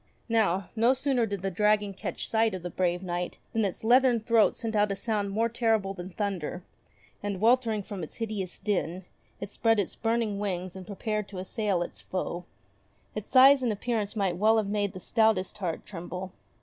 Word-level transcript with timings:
Now, 0.29 0.69
no 0.75 0.95
sooner 0.95 1.27
did 1.27 1.43
the 1.43 1.51
dragon 1.51 1.93
catch 1.93 2.27
sight 2.27 2.55
of 2.55 2.63
the 2.63 2.71
brave 2.71 3.03
Knight 3.03 3.37
than 3.53 3.63
its 3.63 3.83
leathern 3.83 4.19
throat 4.19 4.55
sent 4.55 4.75
out 4.75 4.91
a 4.91 4.95
sound 4.95 5.29
more 5.29 5.47
terrible 5.47 5.93
than 5.93 6.09
thunder, 6.09 6.63
and 7.21 7.39
weltering 7.39 7.83
from 7.83 8.01
its 8.01 8.15
hideous 8.15 8.57
den, 8.57 9.05
it 9.39 9.51
spread 9.51 9.79
its 9.79 9.95
burning 9.95 10.39
wings 10.39 10.75
and 10.75 10.87
prepared 10.87 11.27
to 11.27 11.37
assail 11.37 11.83
its 11.83 12.01
foe. 12.01 12.45
6 13.13 13.13
ENGLISH 13.13 13.13
FAIRY 13.13 13.13
TALES 13.13 13.23
Its 13.23 13.31
size 13.59 13.63
and 13.63 13.71
appearance 13.71 14.15
might 14.15 14.37
well 14.37 14.57
have 14.57 14.69
made 14.69 14.93
the 14.93 14.99
stoutest 14.99 15.59
heart 15.59 15.85
tremble. 15.85 16.31